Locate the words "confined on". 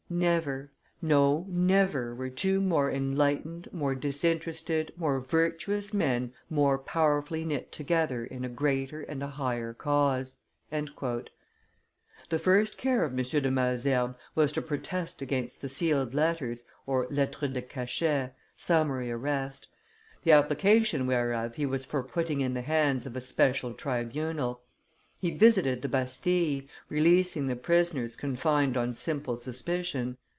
28.15-28.91